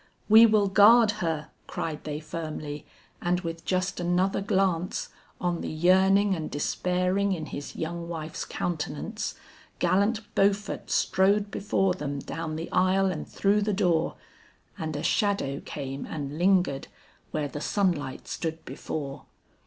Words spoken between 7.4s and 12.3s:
his young wife's countenance, Gallant Beaufort strode before them